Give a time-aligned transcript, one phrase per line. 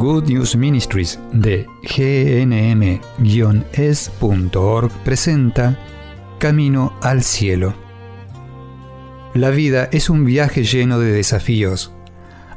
[0.00, 3.02] Good News Ministries de gnm-es.org
[5.04, 5.78] presenta
[6.38, 7.74] Camino al Cielo.
[9.34, 11.92] La vida es un viaje lleno de desafíos.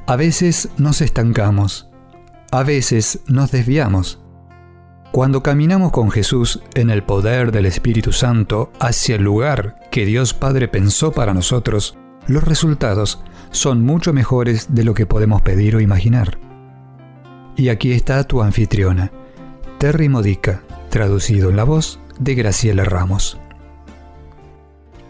[0.07, 1.89] A veces nos estancamos,
[2.50, 4.21] a veces nos desviamos.
[5.12, 10.34] Cuando caminamos con Jesús en el poder del Espíritu Santo hacia el lugar que Dios
[10.34, 13.21] Padre pensó para nosotros, los resultados
[13.52, 16.42] son mucho mejores de lo que podemos pedir o imaginar.
[17.55, 19.12] Y aquí está tu anfitriona,
[19.77, 23.38] Terry Modica, traducido en la voz de Graciela Ramos.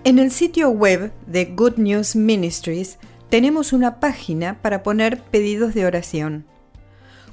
[0.03, 5.85] En el sitio web de Good News Ministries tenemos una página para poner pedidos de
[5.85, 6.45] oración.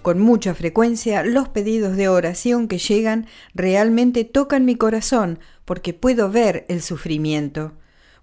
[0.03, 6.31] Con mucha frecuencia los pedidos de oración que llegan realmente tocan mi corazón porque puedo
[6.31, 7.73] ver el sufrimiento.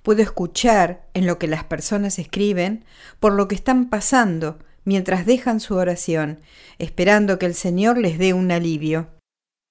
[0.03, 2.85] Puedo escuchar en lo que las personas escriben,
[3.19, 6.39] por lo que están pasando, mientras dejan su oración,
[6.79, 9.09] esperando que el Señor les dé un alivio.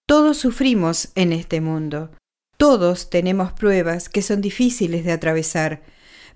[0.06, 2.10] Todos sufrimos en este mundo,
[2.58, 5.82] todos tenemos pruebas que son difíciles de atravesar,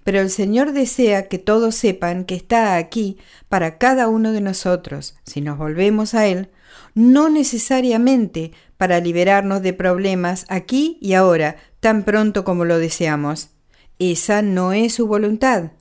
[0.02, 3.18] pero el Señor desea que todos sepan que está aquí
[3.50, 6.48] para cada uno de nosotros, si nos volvemos a Él,
[6.94, 13.50] no necesariamente para liberarnos de problemas aquí y ahora, tan pronto como lo deseamos.
[13.98, 15.72] Esa no es su voluntad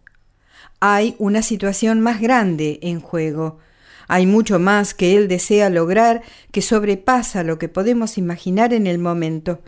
[0.80, 3.60] hay una situación más grande en juego.
[4.08, 8.98] Hay mucho más que Él desea lograr que sobrepasa lo que podemos imaginar en el
[8.98, 9.62] momento.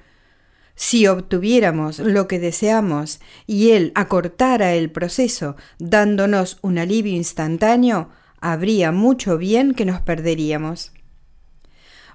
[0.75, 8.09] Si obtuviéramos lo que deseamos y Él acortara el proceso dándonos un alivio instantáneo,
[8.39, 10.91] habría mucho bien que nos perderíamos.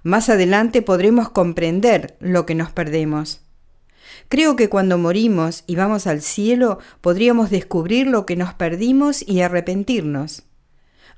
[0.03, 3.46] Más adelante podremos comprender lo que nos perdemos.
[4.29, 9.41] Creo que cuando morimos y vamos al cielo podríamos descubrir lo que nos perdimos y
[9.41, 10.45] arrepentirnos.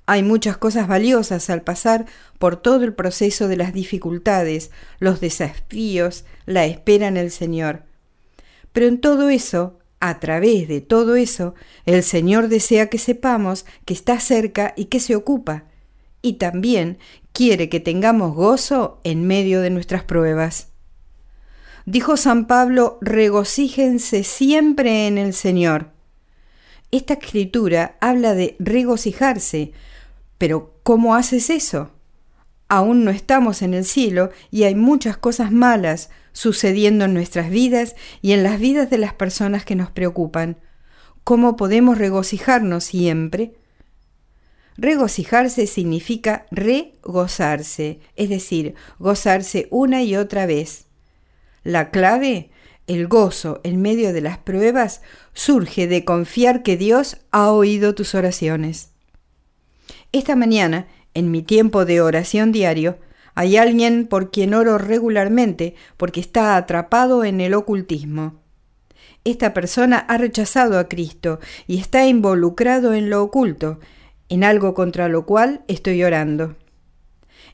[0.07, 2.07] Hay muchas cosas valiosas al pasar
[2.39, 4.71] por todo el proceso de las dificultades,
[5.01, 7.83] los desafíos, la espera en el Señor.
[8.73, 11.55] Pero en todo eso, a través de todo eso,
[11.85, 15.65] el Señor desea que sepamos que está cerca y que se ocupa,
[16.23, 16.99] y también
[17.33, 20.69] quiere que tengamos gozo en medio de nuestras pruebas.
[21.91, 25.91] Dijo San Pablo, regocíjense siempre en el Señor.
[26.91, 29.73] Esta escritura habla de regocijarse,
[30.37, 31.91] pero ¿cómo haces eso?
[32.69, 37.97] Aún no estamos en el cielo y hay muchas cosas malas sucediendo en nuestras vidas
[38.21, 40.59] y en las vidas de las personas que nos preocupan.
[41.25, 43.55] ¿Cómo podemos regocijarnos siempre?
[44.77, 50.88] Regocijarse significa regozarse, es decir, gozarse una y otra vez.
[51.63, 52.51] La clave,
[52.87, 55.03] el gozo en medio de las pruebas,
[55.35, 58.91] surge de confiar que Dios ha oído tus oraciones.
[60.13, 62.99] Esta mañana, en mi tiempo de oración diario,
[63.35, 68.41] hay alguien por quien oro regularmente porque está atrapado en el ocultismo.
[69.25, 73.79] Esta persona ha rechazado a Cristo y está involucrado en lo oculto,
[74.29, 76.57] en algo contra lo cual estoy orando.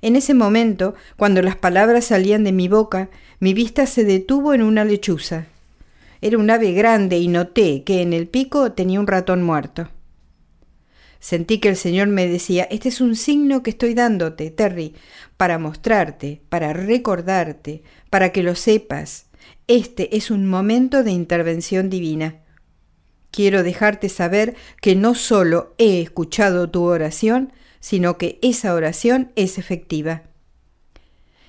[0.05, 3.09] En ese momento, cuando las palabras salían de mi boca,
[3.41, 5.47] mi vista se detuvo en una lechuza.
[6.21, 9.89] Era un ave grande y noté que en el pico tenía un ratón muerto.
[11.21, 14.95] Sentí que el Señor me decía, este es un signo que estoy dándote, Terry,
[15.39, 19.29] para mostrarte, para recordarte, para que lo sepas.
[19.69, 22.43] Este es un momento de intervención divina.
[23.31, 27.55] Quiero dejarte saber que no solo he escuchado tu oración,
[27.85, 30.23] sino que esa oración es efectiva.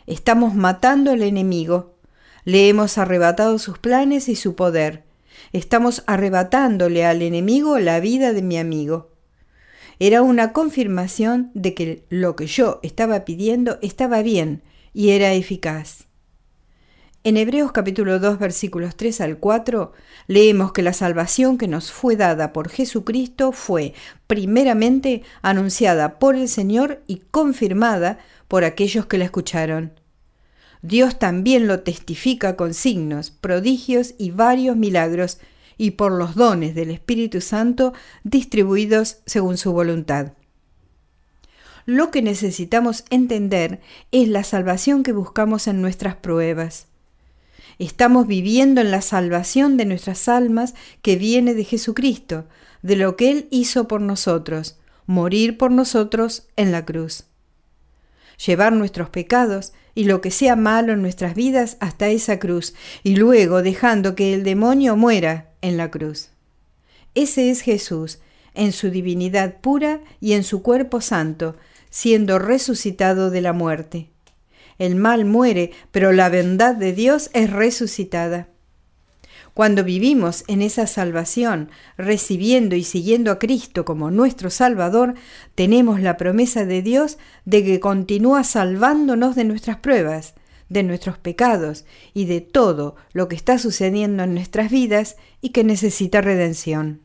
[0.05, 1.95] Estamos matando al enemigo,
[2.43, 5.05] le hemos arrebatado sus planes y su poder,
[5.53, 9.13] estamos arrebatándole al enemigo la vida de mi amigo.
[9.97, 16.04] Era una confirmación de que lo que yo estaba pidiendo estaba bien y era eficaz.
[17.25, 19.93] En Hebreos capítulo 2 versículos 3 al 4
[20.27, 23.95] leemos que la salvación que nos fue dada por Jesucristo fue
[24.27, 29.99] primeramente anunciada por el Señor y confirmada por aquellos que la escucharon.
[30.83, 35.39] Dios también lo testifica con signos, prodigios y varios milagros
[35.79, 37.93] y por los dones del Espíritu Santo
[38.23, 40.33] distribuidos según su voluntad.
[41.87, 43.81] Lo que necesitamos entender
[44.11, 46.85] es la salvación que buscamos en nuestras pruebas.
[47.77, 52.45] Estamos viviendo en la salvación de nuestras almas que viene de Jesucristo,
[52.81, 57.25] de lo que Él hizo por nosotros, morir por nosotros en la cruz.
[58.45, 62.73] Llevar nuestros pecados y lo que sea malo en nuestras vidas hasta esa cruz,
[63.03, 66.29] y luego dejando que el demonio muera en la cruz.
[67.13, 68.19] Ese es Jesús,
[68.53, 71.55] en su divinidad pura y en su cuerpo santo,
[71.89, 74.09] siendo resucitado de la muerte.
[74.77, 78.49] El mal muere, pero la bondad de Dios es resucitada.
[79.55, 85.13] Cuando vivimos en esa salvación, recibiendo y siguiendo a Cristo como nuestro Salvador,
[85.55, 90.33] tenemos la promesa de Dios de que continúa salvándonos de nuestras pruebas,
[90.67, 95.63] de nuestros pecados y de todo lo que está sucediendo en nuestras vidas y que
[95.63, 96.99] necesita redención.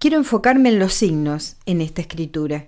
[0.00, 2.66] Quiero enfocarme en los signos en esta escritura.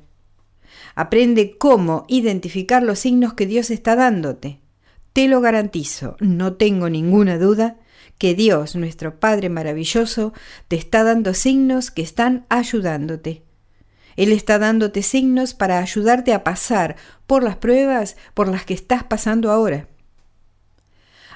[1.01, 4.61] Aprende cómo identificar los signos que Dios está dándote.
[5.15, 7.79] Te lo garantizo, no tengo ninguna duda
[8.19, 10.35] que Dios, nuestro Padre maravilloso,
[10.69, 13.45] te está dando signos que están ayudándote.
[14.17, 19.03] Él está dándote signos para ayudarte a pasar por las pruebas por las que estás
[19.03, 19.89] pasando ahora.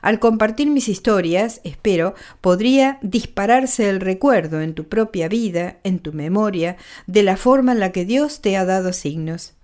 [0.04, 6.12] Al compartir mis historias, espero, podría dispararse el recuerdo en tu propia vida, en tu
[6.12, 9.54] memoria, de la forma en la que Dios te ha dado signos.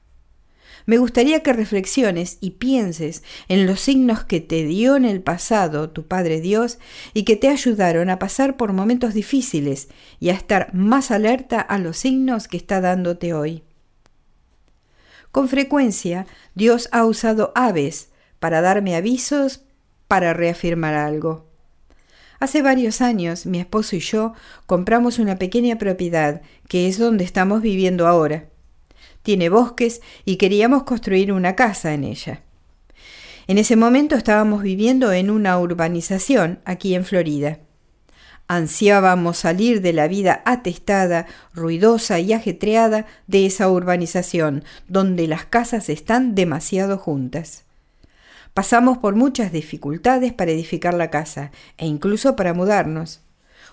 [0.87, 5.91] Me gustaría que reflexiones y pienses en los signos que te dio en el pasado
[5.91, 6.79] tu Padre Dios
[7.13, 9.89] y que te ayudaron a pasar por momentos difíciles
[10.21, 13.63] y a estar más alerta a los signos que está dándote hoy.
[15.33, 18.09] Con frecuencia, Dios ha usado aves
[18.39, 19.65] para darme avisos,
[20.11, 21.47] para reafirmar algo.
[22.39, 24.35] Hace varios años mi esposo y yo
[24.67, 28.51] compramos una pequeña propiedad que es donde estamos viviendo ahora
[29.23, 32.43] tiene bosques y queríamos construir una casa en ella.
[33.47, 37.59] En ese momento estábamos viviendo en una urbanización aquí en Florida.
[38.49, 45.89] Ansiábamos salir de la vida atestada, ruidosa y ajetreada de esa urbanización, donde las casas
[45.89, 47.65] están demasiado juntas.
[48.55, 53.21] Pasamos por muchas dificultades para edificar la casa e incluso para mudarnos.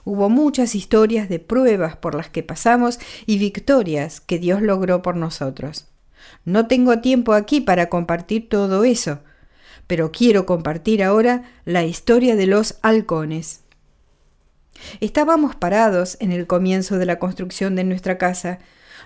[0.05, 5.15] Hubo muchas historias de pruebas por las que pasamos y victorias que Dios logró por
[5.15, 5.87] nosotros.
[6.45, 9.19] No tengo tiempo aquí para compartir todo eso,
[9.87, 13.61] pero quiero compartir ahora la historia de los halcones.
[14.99, 18.59] Estábamos parados en el comienzo de la construcción de nuestra casa.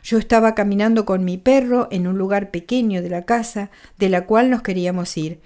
[0.03, 4.25] Yo estaba caminando con mi perro en un lugar pequeño de la casa de la
[4.25, 5.39] cual nos queríamos ir,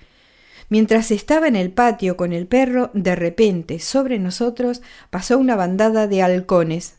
[0.70, 6.08] Mientras estaba en el patio con el perro, de repente sobre nosotros pasó una bandada
[6.08, 6.96] de halcones.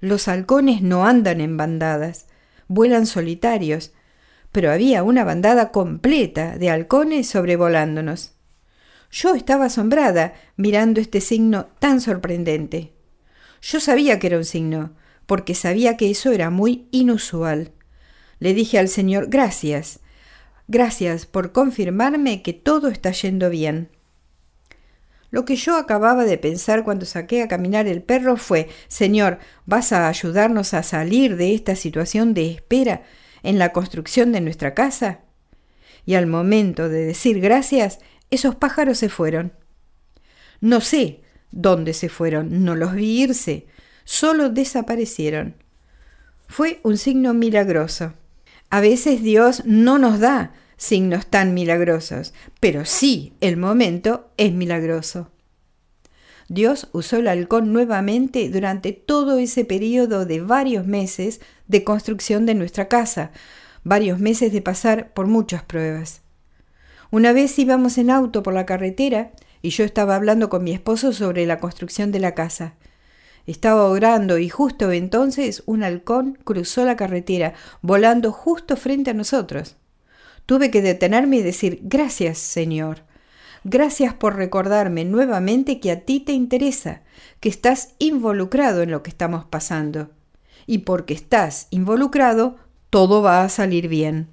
[0.00, 2.26] Los halcones no andan en bandadas,
[2.68, 3.92] vuelan solitarios,
[4.50, 8.32] pero había una bandada completa de halcones sobrevolándonos.
[9.10, 12.92] Yo estaba asombrada mirando este signo tan sorprendente.
[13.62, 14.92] Yo sabía que era un signo,
[15.26, 17.72] porque sabía que eso era muy inusual.
[18.38, 20.00] Le dije al Señor gracias,
[20.74, 23.90] Gracias por confirmarme que todo está yendo bien.
[25.30, 29.92] Lo que yo acababa de pensar cuando saqué a caminar el perro fue, Señor, ¿vas
[29.92, 33.02] a ayudarnos a salir de esta situación de espera
[33.42, 35.20] en la construcción de nuestra casa?
[36.06, 37.98] Y al momento de decir gracias,
[38.30, 39.52] esos pájaros se fueron.
[40.62, 41.20] No sé
[41.50, 43.66] dónde se fueron, no los vi irse,
[44.04, 45.54] solo desaparecieron.
[46.48, 48.14] Fue un signo milagroso.
[48.70, 55.30] A veces Dios no nos da signos tan milagrosos, pero sí el momento es milagroso.
[56.48, 62.56] Dios usó el halcón nuevamente durante todo ese periodo de varios meses de construcción de
[62.56, 63.30] nuestra casa,
[63.84, 66.22] varios meses de pasar por muchas pruebas.
[67.12, 69.30] Una vez íbamos en auto por la carretera
[69.62, 72.74] y yo estaba hablando con mi esposo sobre la construcción de la casa.
[73.46, 79.76] Estaba orando y justo entonces un halcón cruzó la carretera, volando justo frente a nosotros.
[80.46, 83.04] Tuve que detenerme y decir, gracias Señor.
[83.64, 87.02] Gracias por recordarme nuevamente que a ti te interesa,
[87.38, 90.10] que estás involucrado en lo que estamos pasando.
[90.66, 92.56] Y porque estás involucrado,
[92.90, 94.28] todo va a salir bien.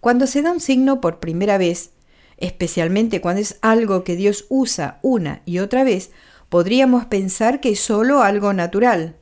[0.00, 1.92] Cuando se da un signo por primera vez,
[2.36, 6.10] especialmente cuando es algo que Dios usa una y otra vez,
[6.48, 9.16] podríamos pensar que es solo algo natural.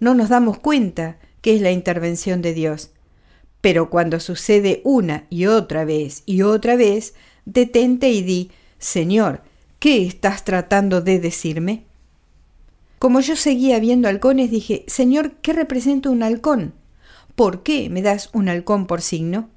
[0.00, 2.91] No nos damos cuenta que es la intervención de Dios.
[3.62, 7.14] Pero cuando sucede una y otra vez y otra vez,
[7.46, 9.42] detente y di, Señor,
[9.78, 11.84] ¿qué estás tratando de decirme?
[12.98, 16.74] Como yo seguía viendo halcones, dije, Señor, ¿qué representa un halcón?
[17.34, 19.48] ¿Por qué me das un halcón por signo?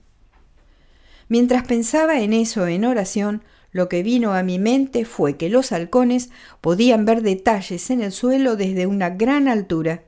[1.27, 5.71] Mientras pensaba en eso en oración, lo que vino a mi mente fue que los
[5.71, 6.29] halcones
[6.61, 10.03] podían ver detalles en el suelo desde una gran altura.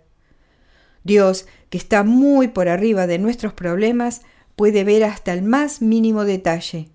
[1.03, 4.21] Dios, que está muy por arriba de nuestros problemas,
[4.55, 6.89] puede ver hasta el más mínimo detalle.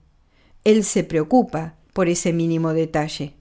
[0.65, 3.35] Él se preocupa por ese mínimo detalle.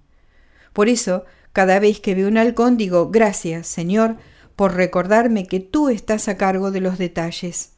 [0.73, 4.17] Por eso, cada vez que veo un halcón digo, gracias, Señor,
[4.55, 7.71] por recordarme que tú estás a cargo de los detalles.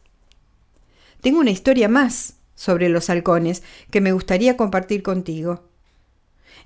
[1.22, 5.64] tengo una historia más sobre los halcones que me gustaría compartir contigo.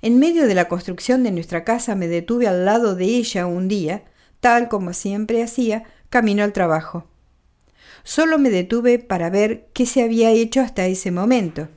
[0.02, 3.68] En medio de la construcción de nuestra casa me detuve al lado de ella un
[3.68, 4.04] día,
[4.40, 7.06] tal como siempre hacía, camino al trabajo.
[8.04, 11.68] Solo me detuve para ver qué se había hecho hasta ese momento.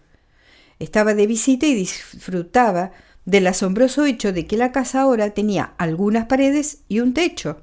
[0.80, 2.92] Estaba de visita y disfrutaba
[3.26, 7.62] del asombroso hecho de que la casa ahora tenía algunas paredes y un techo.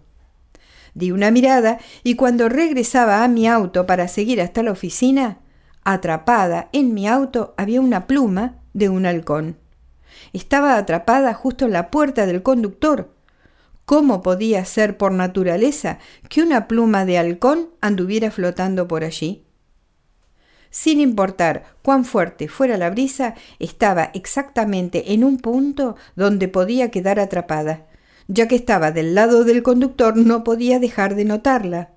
[0.94, 5.38] Di una mirada y cuando regresaba a mi auto para seguir hasta la oficina,
[5.84, 9.56] atrapada en mi auto había una pluma de un halcón.
[10.32, 13.14] Estaba atrapada justo en la puerta del conductor.
[13.88, 19.46] ¿Cómo podía ser por naturaleza que una pluma de halcón anduviera flotando por allí?
[20.68, 27.18] Sin importar cuán fuerte fuera la brisa, estaba exactamente en un punto donde podía quedar
[27.18, 27.86] atrapada.
[28.26, 31.92] Ya que estaba del lado del conductor, no podía dejar de notarla.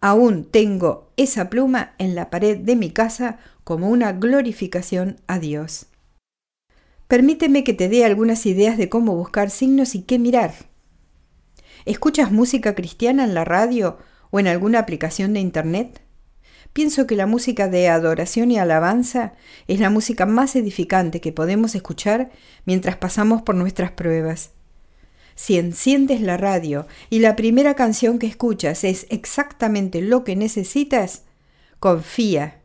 [0.00, 5.86] Aún tengo esa pluma en la pared de mi casa como una glorificación a Dios.
[7.08, 10.67] Permíteme que te dé algunas ideas de cómo buscar signos y qué mirar.
[11.84, 13.98] ¿Escuchas música cristiana en la radio
[14.30, 16.02] o en alguna aplicación de Internet?
[16.72, 19.32] Pienso que la música de adoración y alabanza
[19.66, 22.30] es la música más edificante que podemos escuchar
[22.66, 24.50] mientras pasamos por nuestras pruebas.
[25.34, 31.22] Si enciendes la radio y la primera canción que escuchas es exactamente lo que necesitas,
[31.78, 32.60] confía.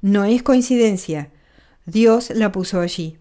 [0.00, 1.30] No es coincidencia,
[1.84, 3.18] Dios la puso allí.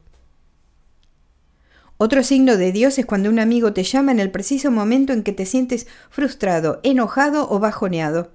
[1.98, 5.24] Otro signo de Dios es cuando un amigo te llama en el preciso momento en
[5.24, 8.32] que te sientes frustrado, enojado o bajoneado.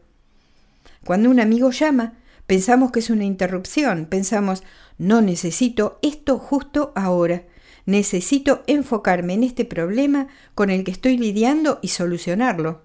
[1.05, 2.15] Cuando un amigo llama,
[2.47, 4.63] pensamos que es una interrupción, pensamos,
[4.97, 7.45] no necesito esto justo ahora,
[7.85, 12.83] necesito enfocarme en este problema con el que estoy lidiando y solucionarlo.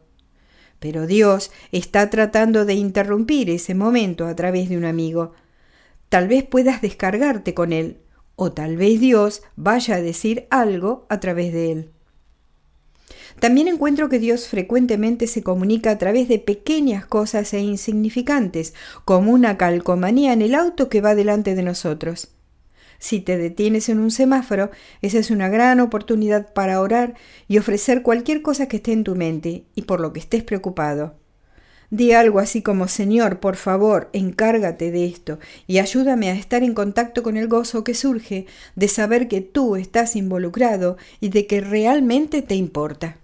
[0.79, 5.31] Pero Dios está tratando de interrumpir ese momento a través de un amigo.
[6.09, 8.01] Tal vez puedas descargarte con él,
[8.35, 11.89] o tal vez Dios vaya a decir algo a través de él.
[13.39, 18.73] También encuentro que Dios frecuentemente se comunica a través de pequeñas cosas e insignificantes,
[19.03, 22.29] como una calcomanía en el auto que va delante de nosotros.
[22.97, 27.15] Si te detienes en un semáforo, esa es una gran oportunidad para orar
[27.49, 31.15] y ofrecer cualquier cosa que esté en tu mente y por lo que estés preocupado.
[31.95, 36.73] Di algo así como Señor, por favor, encárgate de esto y ayúdame a estar en
[36.73, 41.61] contacto con el gozo que surge de saber que tú estás involucrado y de que
[41.61, 43.15] realmente te importa.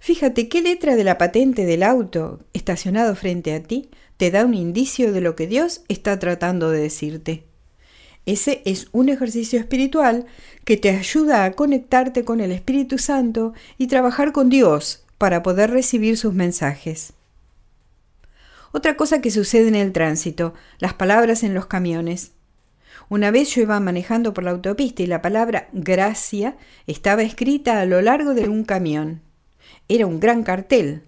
[0.00, 3.88] Fíjate qué letra de la patente del auto estacionado frente a ti
[4.18, 7.44] te da un indicio de lo que Dios está tratando de decirte.
[8.26, 10.26] Ese es un ejercicio espiritual
[10.66, 15.70] que te ayuda a conectarte con el Espíritu Santo y trabajar con Dios para poder
[15.70, 17.14] recibir sus mensajes.
[18.72, 22.32] Otra cosa que sucede en el tránsito, las palabras en los camiones.
[23.10, 27.84] Una vez yo iba manejando por la autopista y la palabra gracia estaba escrita a
[27.84, 29.20] lo largo de un camión.
[29.88, 31.02] Era un gran cartel.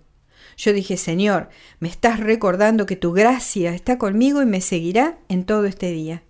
[0.56, 1.48] Yo dije, Señor,
[1.80, 6.22] me estás recordando que tu gracia está conmigo y me seguirá en todo este día.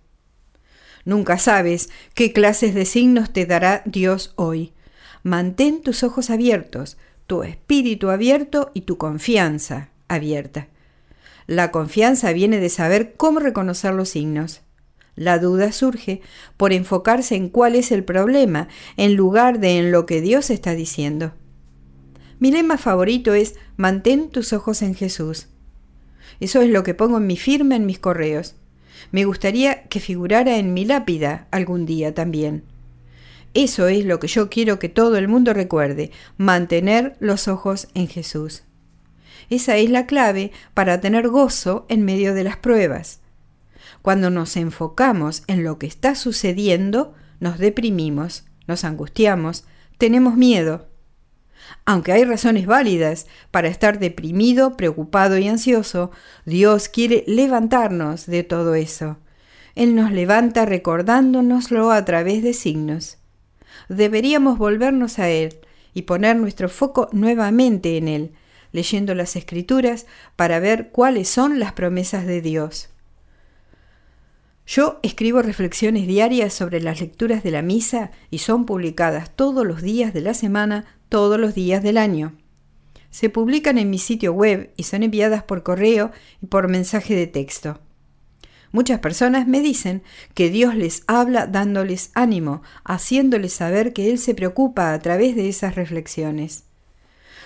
[1.03, 4.73] Nunca sabes qué clases de signos te dará Dios hoy.
[5.21, 10.67] Mantén tus ojos abiertos, tu espíritu abierto y tu confianza abierta.
[11.47, 14.61] La confianza viene de saber cómo reconocer los signos.
[15.15, 16.21] La duda surge
[16.57, 20.73] por enfocarse en cuál es el problema en lugar de en lo que Dios está
[20.73, 21.33] diciendo.
[22.39, 25.47] Mi lema favorito es mantén tus ojos en Jesús.
[26.39, 28.55] Eso es lo que pongo en mi firma en mis correos.
[29.11, 32.63] Me gustaría que figurara en mi lápida algún día también.
[33.53, 38.09] Eso es lo que yo quiero que todo el mundo recuerde, mantener los ojos en
[38.09, 38.63] Jesús.
[39.49, 43.21] Esa es la clave para tener gozo en medio de las pruebas.
[44.01, 49.65] Cuando nos enfocamos en lo que está sucediendo, nos deprimimos, nos angustiamos,
[49.97, 50.87] tenemos miedo.
[51.85, 56.11] Aunque hay razones válidas para estar deprimido, preocupado y ansioso,
[56.45, 59.17] Dios quiere levantarnos de todo eso.
[59.75, 63.17] Él nos levanta recordándonoslo a través de signos.
[63.89, 65.59] Deberíamos volvernos a Él
[65.93, 68.31] y poner nuestro foco nuevamente en Él,
[68.75, 70.05] leyendo las escrituras
[70.35, 72.89] para ver cuáles son las promesas de Dios.
[74.67, 79.81] Yo escribo reflexiones diarias sobre las lecturas de la misa y son publicadas todos los
[79.81, 82.33] días de la semana, todos los días del año.
[83.11, 87.27] Se publican en mi sitio web y son enviadas por correo y por mensaje de
[87.27, 87.79] texto.
[88.73, 90.03] Muchas personas me dicen
[90.33, 95.47] que Dios les habla dándoles ánimo, haciéndoles saber que Él se preocupa a través de
[95.47, 96.64] esas reflexiones.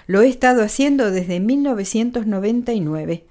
[0.10, 3.25] Lo he estado haciendo desde 1999.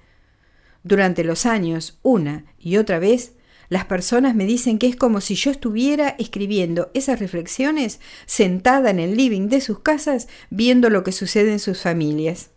[0.83, 3.33] Durante los años, una y otra vez,
[3.67, 8.99] las personas me dicen que es como si yo estuviera escribiendo esas reflexiones sentada en
[8.99, 12.51] el living de sus casas viendo lo que sucede en sus familias.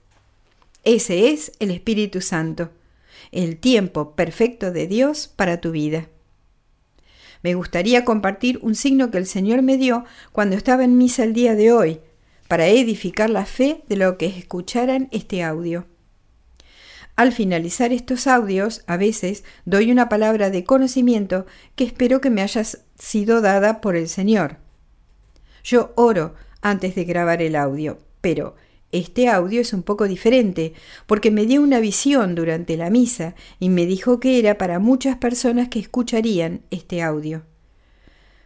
[0.84, 2.70] Ese es el Espíritu Santo,
[3.32, 6.06] el tiempo perfecto de Dios para tu vida.
[7.42, 11.32] Me gustaría compartir un signo que el Señor me dio cuando estaba en misa el
[11.32, 12.00] día de hoy,
[12.52, 15.86] para edificar la fe de lo que escucharan este audio.
[17.16, 22.42] Al finalizar estos audios, a veces doy una palabra de conocimiento que espero que me
[22.42, 22.62] haya
[22.98, 24.58] sido dada por el Señor.
[25.64, 28.54] Yo oro antes de grabar el audio, pero
[28.90, 30.74] este audio es un poco diferente,
[31.06, 35.16] porque me dio una visión durante la misa y me dijo que era para muchas
[35.16, 37.44] personas que escucharían este audio.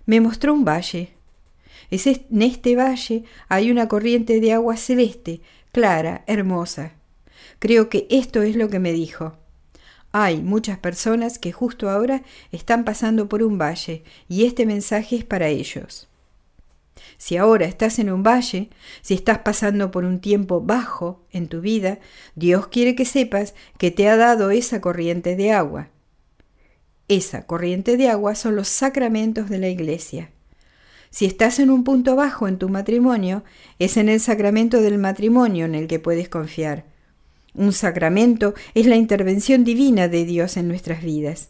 [0.04, 1.15] Me mostró un valle.
[1.90, 5.40] En este valle hay una corriente de agua celeste,
[5.72, 6.92] clara, hermosa.
[7.58, 9.36] Creo que esto es lo que me dijo.
[10.12, 15.24] Hay muchas personas que justo ahora están pasando por un valle y este mensaje es
[15.24, 16.08] para ellos.
[17.18, 18.70] Si ahora estás en un valle,
[19.02, 21.98] si estás pasando por un tiempo bajo en tu vida,
[22.34, 25.88] Dios quiere que sepas que te ha dado esa corriente de agua.
[27.08, 30.30] Esa corriente de agua son los sacramentos de la iglesia.
[31.16, 33.42] Si estás en un punto bajo en tu matrimonio,
[33.78, 36.84] es en el sacramento del matrimonio en el que puedes confiar
[37.56, 41.48] un sacramento es la intervención divina de Dios en nuestras vidas.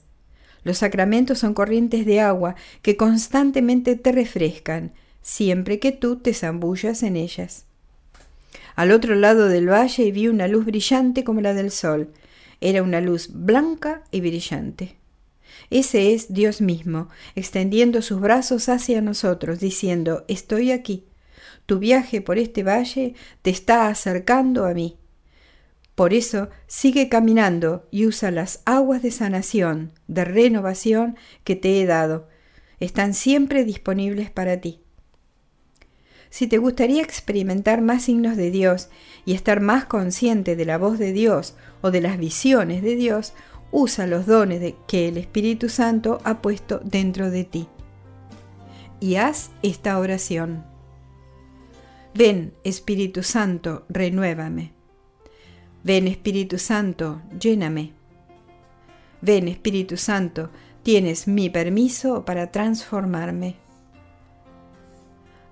[0.62, 4.92] Los sacramentos son corrientes de agua que constantemente te refrescan,
[5.22, 7.66] siempre que tú te zambullas en ellas.
[8.74, 12.12] Al otro lado del valle vi una luz brillante como la del sol.
[12.60, 14.96] Era una luz blanca y brillante.
[15.70, 21.04] Ese es Dios mismo, extendiendo sus brazos hacia nosotros, diciendo, Estoy aquí.
[21.66, 24.98] Tu viaje por este valle te está acercando a mí.
[25.96, 31.86] Por eso sigue caminando y usa las aguas de sanación, de renovación que te he
[31.86, 32.28] dado.
[32.78, 34.82] Están siempre disponibles para ti.
[36.28, 38.90] Si te gustaría experimentar más signos de Dios
[39.24, 43.32] y estar más consciente de la voz de Dios o de las visiones de Dios,
[43.70, 47.68] usa los dones que el Espíritu Santo ha puesto dentro de ti.
[49.00, 50.64] Y haz esta oración.
[52.14, 54.72] Ven, Espíritu Santo, renuévame.
[55.84, 57.92] Ven Espíritu Santo, lléname.
[59.20, 60.50] Ven Espíritu Santo,
[60.82, 63.56] tienes mi permiso para transformarme.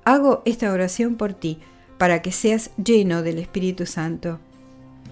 [0.04, 1.58] Hago esta oración por ti,
[1.98, 4.40] para que seas lleno del Espíritu Santo.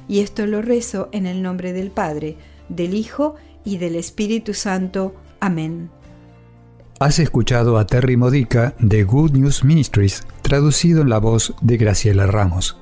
[0.08, 2.36] Y esto lo rezo en el nombre del Padre,
[2.74, 5.14] del Hijo y del Espíritu Santo.
[5.40, 5.90] Amén.
[6.98, 12.26] Has escuchado a Terry Modica de Good News Ministries, traducido en la voz de Graciela
[12.26, 12.78] Ramos.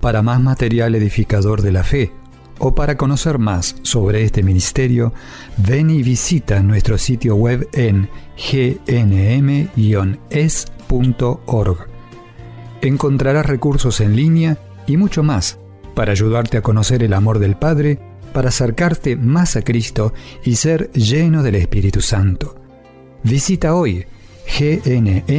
[0.00, 2.12] Para más material edificador de la fe
[2.58, 5.14] o para conocer más sobre este ministerio,
[5.56, 9.66] ven y visita nuestro sitio web en gnm-es.org.
[12.82, 15.58] Encontrarás recursos en línea y mucho más
[15.94, 17.98] para ayudarte a conocer el amor del Padre,
[18.32, 20.12] para acercarte más a Cristo
[20.44, 22.56] y ser lleno del Espíritu Santo.
[23.22, 24.06] Visita hoy
[24.58, 25.32] gnm-es.org.